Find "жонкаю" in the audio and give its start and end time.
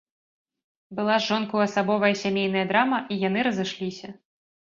1.31-1.61